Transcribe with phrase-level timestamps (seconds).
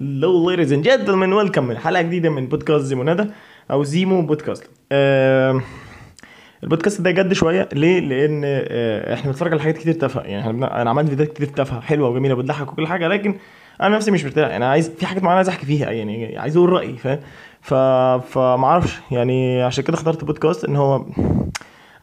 [0.00, 1.30] Hello ladies and gentlemen.
[1.32, 1.76] Welcome.
[1.76, 3.30] حلقة جديدة من بودكاست زيمو ندى
[3.70, 4.70] أو زيمو بودكاست.
[4.92, 5.60] آه
[6.62, 7.68] البودكاست ده جد شوية.
[7.72, 10.22] ليه؟ لأن آه إحنا بنتفرج على حاجات كتير تافهة.
[10.22, 13.34] يعني إحنا أنا عملت فيديوهات كتير تافهة حلوة وجميلة بتضحك وكل حاجة لكن
[13.82, 14.50] أنا نفسي مش مرتاح.
[14.50, 17.20] أنا عايز في حاجات معينة عايز أحكي فيها يعني عايز أقول رأيي فاهم؟
[17.60, 17.74] ف
[18.34, 18.98] فمعرفش.
[19.10, 21.06] يعني عشان كده اخترت بودكاست إن هو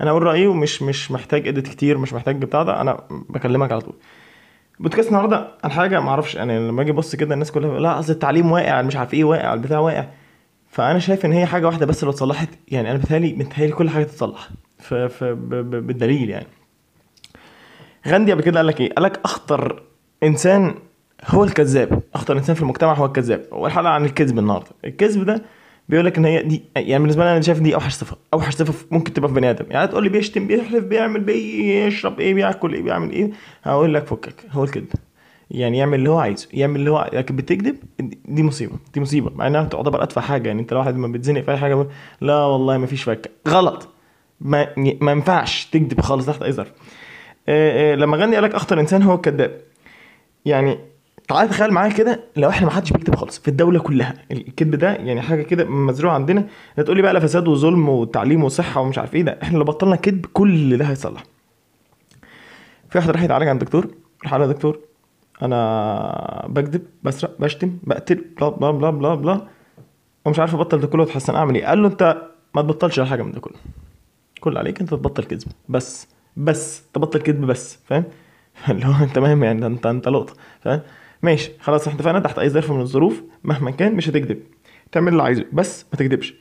[0.02, 2.82] أنا أقول رأيي ومش مش محتاج إديت كتير مش محتاج بتاع ده.
[2.82, 3.96] أنا بكلمك على طول.
[4.82, 8.14] بودكاست النهارده عن حاجة ما أعرفش أنا لما أجي أبص كده الناس كلها لا اصل
[8.14, 10.06] التعليم واقع مش عارف إيه واقع البتاع واقع.
[10.70, 14.04] فأنا شايف إن هي حاجة واحدة بس لو اتصلحت يعني أنا بتهيألي متهيألي كل حاجة
[14.04, 14.50] تتصلح.
[14.92, 16.48] بالدليل يعني.
[18.08, 19.84] غاندي قبل كده قال لك إيه؟ قال لك أخطر
[20.24, 20.76] إنسان
[21.26, 23.46] هو الكذاب أخطر إنسان في المجتمع هو الكذاب.
[23.52, 24.70] والحلقة عن الكذب النهارده.
[24.86, 25.42] الكذب ده
[25.92, 28.86] بيقول لك إن هي دي يعني بالنسبة لي أنا شايف دي أوحش صفة أوحش صفة
[28.92, 29.66] ممكن تبقى في بني آدم.
[29.70, 33.32] يعني تقول لي بيشتم بيحلف بيعمل بيشرب إيه بياكل إيه بيعمل إيه
[33.64, 34.88] هقول لك فكك هو الكذب
[35.52, 37.76] يعني يعمل اللي هو عايزه يعمل اللي هو لكن بتكذب
[38.26, 39.32] دي مصيبة دي مصيبة.
[39.36, 41.88] مع إنها تعتبر اتفه حاجة يعني أنت لو واحد ما بتزنق في أي حاجة
[42.22, 43.30] لا والله ما فيش فكة.
[43.48, 43.90] غلط.
[44.42, 46.72] ما ما ينفعش تكذب خالص تحت أي ظرف.
[47.50, 49.62] آه، آه، لما غني قال لك أخطر إنسان هو الكذاب.
[50.46, 50.78] يعني
[51.32, 54.14] تعال تخيل معايا كده لو إحنا ما حدش بيكتب خالص في الدولة كلها.
[54.32, 56.48] الكذب ده يعني حاجة كده مزروعة عندنا.
[56.78, 59.40] تقول لي بقى لا فساد وظلم وتعليم وصحة ومش عارف إيه ده.
[59.44, 61.24] إحنا لو بطلنا كذب كل ده هيصلح.
[62.90, 63.88] في واحد راح يتعالج عند دكتور.
[64.24, 64.80] راح قال دكتور
[65.42, 69.48] أنا بكذب بسرق بشتم بقتل بلا بلا بلا بلا بلا
[70.26, 71.66] ومش عارف أبطل ده كله وأتحسن أعمل إيه.
[71.66, 72.22] قال له أنت
[72.56, 73.56] ما تبطلش ولا حاجة من ده كله.
[74.40, 75.48] كل عليك أنت تبطل كذب.
[75.70, 76.08] بس
[76.38, 77.80] بس تبطل كذب بس.
[77.86, 78.04] فاهم؟
[78.70, 80.34] اللي هو أنت تمام يعني أنت أنت لقطة.
[80.62, 80.82] فاهم؟
[81.24, 84.40] ماشي خلاص إحنا اتفقنا تحت أي ظرف من الظروف مهما كان مش هتكذب.
[84.92, 86.34] تعمل اللي عايزه بس ما تكذبش.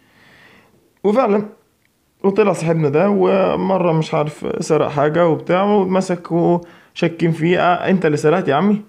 [1.04, 1.48] وفعلا
[2.24, 7.60] وطلع صاحبنا ده ومرة مش عارف سرق حاجة وبتاع واتمسك وشاكين فيه.
[7.72, 8.82] آه أنت اللي سرقت يا عمي؟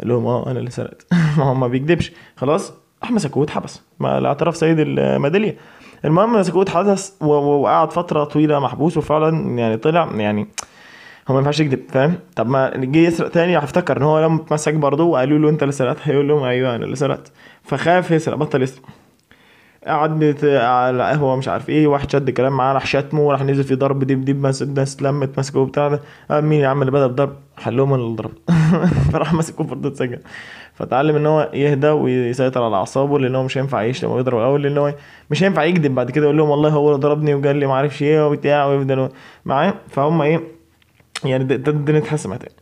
[0.00, 1.06] قال لهم آه أنا اللي سرقت.
[1.38, 2.12] ما هو ما بيكذبش.
[2.36, 5.56] خلاص راح مسكوه واتحبس مع الاعتراف سيد الميدالية.
[6.04, 10.48] المهم مسكوه واتحبس وقعد فترة طويلة محبوس وفعلا يعني طلع يعني
[11.28, 14.74] هو ما ينفعش يكذب فاهم؟ طب ما جه يسرق تاني هفتكر إن هو لما اتمسك
[14.74, 17.32] برضه وقالوا له أنت اللي سرقت هيقول لهم أيوه أنا اللي سرقت.
[17.62, 18.82] فخاف يسرق بطل يسرق.
[19.86, 23.74] قعد على قهوة مش عارف إيه واحد شد كلام معاه راح شتمه وراح نزل في
[23.74, 26.00] ضرب ديش ديش مسك ناس لمت مسكه وبتاع ده.
[26.30, 28.32] قال مين يا عم اللي بدأ بضرب؟ قال لهم أنا اللي ضرب
[29.12, 30.18] فراح ماسكه برضه اتسجن
[30.74, 34.78] فتعلم إن هو يهدى ويسيطر على أعصابه لأن هو مش هينفع يشتم ويضرب الأول لأن
[34.78, 34.94] هو
[35.30, 38.02] مش هينفع يكذب بعد كده يقول لهم والله هو اللي ضربني وقال لي ما أعرفش
[38.02, 39.08] إيه وبتاع ويفضل
[39.44, 39.74] معاه.
[39.88, 40.55] فهم إيه؟
[41.24, 42.54] يعني ده الدنيا اتحسمت يعني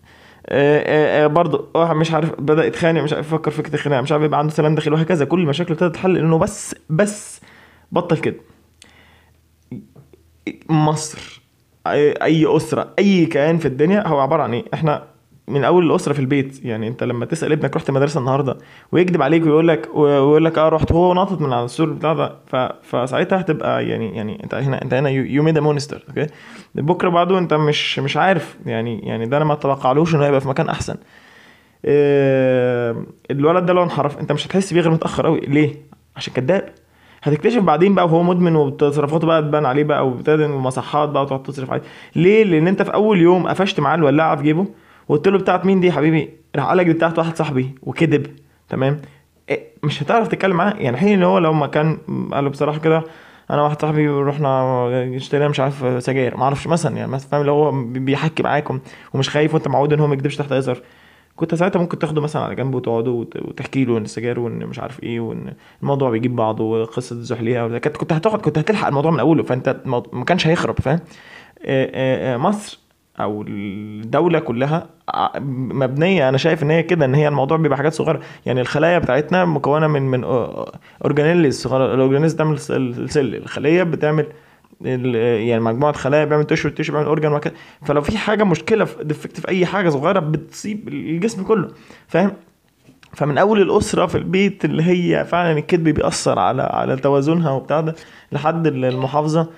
[0.46, 0.78] آه،
[1.22, 4.24] آه، آه، برضه واحد مش عارف بدأ يتخانق مش عارف يفكر فكره الخناقه مش عارف
[4.24, 5.24] يبقى عنده سلام داخلي وهكذا.
[5.24, 7.40] كل المشاكل ابتدت تتحل لأنه بس بس
[7.92, 8.36] بطل كده.
[10.70, 11.42] مصر
[11.86, 15.04] أي أسرة أي كيان في الدنيا هو عبارة عن إيه؟ إحنا
[15.48, 16.64] من أول الأسرة في البيت.
[16.64, 18.56] يعني أنت لما تسأل ابنك رحت المدرسة النهارده
[18.92, 22.36] ويكذب عليك ويقول لك ويقول لك آه رحت هو ناطط من على السور بتاع ده.
[22.82, 26.26] فساعتها هتبقى يعني يعني أنت هنا أنت هنا you made monster okay
[26.74, 30.48] بكرة بعده أنت مش مش عارف يعني يعني ده أنا ما اتوقعلوش إنه هيبقى في
[30.48, 30.96] مكان أحسن.
[31.84, 32.96] آه،
[33.30, 35.74] الولد ده لو انحرف أنت مش هتحس بيه غير متأخر قوي ليه؟
[36.16, 36.68] عشان كذاب
[37.22, 41.70] هتكتشف بعدين بقى وهو مدمن وتصرفاته بقى تبان عليه بقى وابتدى ومصحات بقى وتقعد تصرف
[41.70, 41.82] عليه.
[42.16, 44.66] ليه؟ لأن أنت في أول يوم قفشت معاه الولاعة في جيبه.
[45.08, 48.26] وقلت له بتاعت مين دي يا حبيبي؟ راح قال لك دي بتاعت واحد صاحبي وكذب.
[48.68, 49.00] تمام؟
[49.48, 50.74] إيه، مش هتعرف تتكلم معاه.
[50.78, 51.98] يعني حين اللي هو لو ما كان
[52.32, 53.02] قال له بصراحة كده
[53.50, 56.36] أنا واحد صاحبي رحنا اشترينا مش عارف سجاير.
[56.36, 58.80] ما أعرفش مثلا يعني مثلا فاهم اللي هو بيحكي معاكم
[59.14, 60.82] ومش خايف وأنت معود إن هو ما يكدبش تحت ظرف.
[61.36, 64.78] كنت ساعتها ممكن تاخده مثلا على جنب وتقعدوا وت- وتحكي له إن السجاير وإن مش
[64.78, 67.78] عارف إيه وإن الموضوع بيجيب بعضه وقصة الزحليقه وده.
[67.78, 69.76] كنت هتقعد كنت هتلحق الموضوع من أوله فأنت
[70.12, 71.00] ما كانش هيخرب فاهم؟
[71.64, 72.78] آه، آه، آه، مصر
[73.20, 77.92] أو الدولة كلها ع- مبنية أنا شايف إن هي كده إن هي الموضوع بيبقى حاجات
[77.92, 78.20] صغيرة.
[78.46, 80.24] يعني الخلايا بتاعتنا مكونة من من
[81.04, 83.34] organelles صغيره ال organelles بتعمل ال cell.
[83.34, 84.26] الخلية بتعمل
[84.80, 89.40] يعني مجموعة خلايا بيعمل tissue ال tissue بيعمل organ وهكذا فلو في حاجة مشكلة defect
[89.40, 91.68] في أي حاجة صغيرة بتصيب الجسم كله.
[92.08, 92.32] فاهم؟
[93.12, 97.94] فمن أول الأسرة في البيت اللي هي فعلا الكذب بيأثر على على توازنها وبتاع ده
[98.32, 99.48] لحد المحافظة.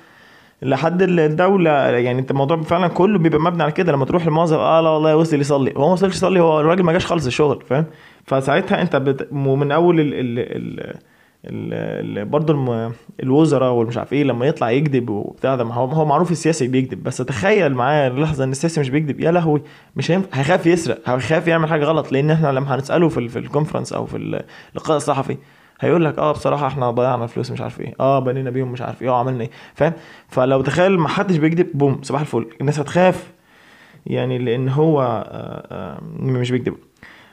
[0.62, 3.92] لحد الدولة يعني انت الموضوع فعلا كله بيبقى مبني على كده.
[3.92, 6.92] لما تروح الموظف آه لا والله وصل يصلي هو ما وصلش يصلي هو الراجل ما
[6.92, 7.84] جاش خالص الشغل فاهم؟
[8.24, 9.28] فساعتها انت بت...
[9.32, 10.10] ومن أول ال...
[10.14, 10.96] ال...
[11.44, 12.24] ال...
[12.24, 12.92] برضه الم...
[13.22, 17.02] الوزراء والمش عارف إيه لما يطلع يكذب وبتاع ده هو هو معروف السياسي بيكذب.
[17.02, 19.62] بس تخيل معايا لحظه إن السياسي مش بيكذب يا لهوي
[19.96, 22.12] مش هينفع هيخاف يسرق هيخاف يعمل حاجة غلط.
[22.12, 23.28] لأن إحنا لما هنسأله في ال...
[23.28, 24.16] في الكونفرنس أو في
[24.74, 25.36] اللقاء الصحفي
[25.80, 27.94] هيقول لك آه بصراحة إحنا ضيعنا فلوس مش عارف إيه.
[28.00, 29.08] آه بنينا بيهم مش عارف إيه.
[29.10, 29.50] آه عملنا إيه.
[29.74, 29.92] فاهم؟
[30.28, 32.46] فلو تخيل ما حدش بيكذب بوم صباح الفل.
[32.60, 33.32] الناس هتخاف.
[34.06, 36.74] يعني لأن هو آه، آه، مش بيكذب.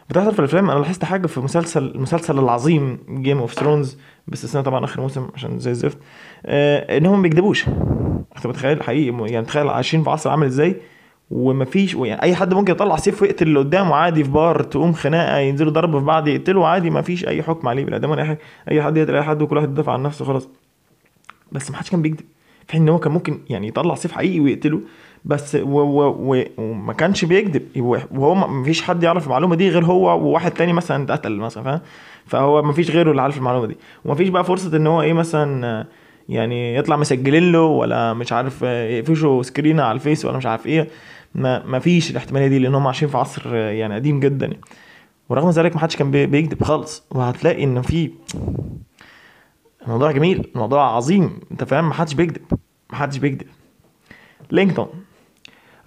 [0.10, 3.98] بتحصل في الأفلام؟ أنا لاحظت حاجة في مسلسل المسلسل العظيم Game of Thrones
[4.28, 5.98] باستثناء طبعا آخر موسم عشان زي الزفت.
[6.46, 7.68] آه انهم ما بيكذبوش.
[8.38, 10.76] أنت متخيل؟ حقيقي يعني تخيل عايشين في عصر عامل إزاي؟
[11.34, 15.38] ومفيش يعني أي حد ممكن يطلع سيف ويقتل اللي قدامه عادي في بار تقوم خناقة
[15.38, 18.40] ينزلوا ضرب في بعض يقتلوا عادي مفيش أي حكم عليه أي حاجة
[18.72, 20.48] أي حد يقتل أي حد وكل واحد يدافع عن نفسه خلاص.
[21.52, 22.26] بس ما حدش كان بيكذب.
[22.68, 24.82] في حين إن هو كان ممكن يعني يطلع سيف حقيقي ويقتله
[25.26, 27.62] بس و و و وما كانش بيكذب.
[28.12, 31.80] وهو ما فيش حد يعرف المعلومة دي غير هو وواحد تاني مثلا اتقتل مثلا فاهم؟
[32.26, 33.78] فهو ما فيش غيره اللي عارف المعلومة دي.
[34.06, 35.86] وما فيش بقى فرصة إن هو إيه مثلا
[36.30, 40.88] يعني يطلع مسجلين له ولا مش عارف يقفشوا screen على الفيس ولا مش عارف إيه.
[41.36, 44.54] ما ما فيش الاحتمالية دي لأن هم عايشين في عصر يعني قديم جدا.
[45.30, 47.04] ورغم ذلك ما حدش كان بيكذب خالص.
[47.12, 48.12] وهتلاقي إن في
[49.84, 51.40] الموضوع جميل الموضوع عظيم.
[51.52, 52.42] أنت فاهم؟ ما حدش بيكذب
[52.90, 53.48] ما حدش بيكذب.
[54.52, 54.88] لينكولن.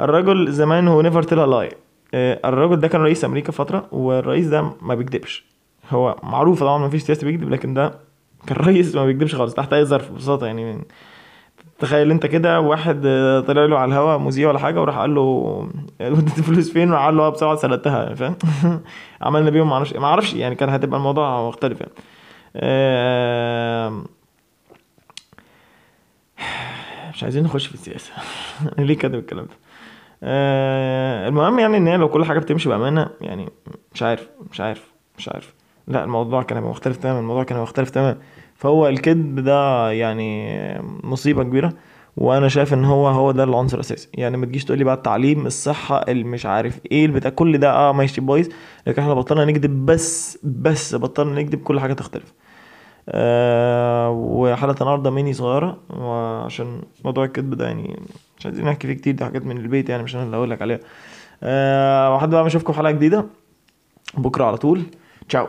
[0.00, 1.70] الرجل زمان هو never tell lie
[2.14, 5.44] الرجل ده كان رئيس أمريكا فترة والرئيس ده ما بيكذبش.
[5.90, 7.98] هو معروف طبعا ما فيش سياسي بيكذب لكن ده
[8.46, 10.84] كان رئيس ما بيكذبش خالص تحت أي ظرف ببساطة يعني.
[11.78, 13.02] تخيل انت كده واحد
[13.46, 15.20] طلع له على الهواء مذيع ولا حاجة وراح قال له
[16.00, 18.36] وديت الفلوس فين؟ راح قال له بسرعة سرقتها يعني فاهم؟
[19.22, 21.92] عملنا بيهم ما أعرفش يعني كان هتبقى الموضوع مختلف يعني.
[27.14, 28.12] مش عايزين نخش في السياسة.
[28.78, 29.56] ليه كده الكلام ده؟
[31.28, 33.48] المهم يعني إن هي لو كل حاجة بتمشي بأمانة يعني
[33.94, 35.54] مش عارف مش عارف مش عارف.
[35.88, 38.18] لا الموضوع كان هيبقى مختلف تماما الموضوع كان هيبقى مختلف تماما.
[38.56, 40.58] فهو الكذب ده يعني
[41.02, 41.72] مصيبة كبيرة
[42.16, 44.08] وأنا شايف إن هو هو ده العنصر الأساسي.
[44.14, 47.70] يعني ما تجيش تقول لي بقى التعليم الصحة اللي مش عارف إيه البتاع كل ده
[47.72, 48.48] آه ماشي بايظ
[48.86, 52.32] لكن إحنا بطلنا نكذب بس بس بطلنا نكذب كل حاجة تختلف.
[53.08, 58.00] آه وحلقه النهارده ميني صغيرة وعشان موضوع الكذب ده يعني
[58.38, 60.62] مش عايزين نحكي فيه كتير دي حاجات من البيت يعني مش أنا اللي هقول لك
[60.62, 60.78] عليها.
[61.42, 63.26] آه وحد بقى ما اشوفكم في حلقة جديدة
[64.18, 64.82] بكرة على طول.
[65.28, 65.46] تشاو.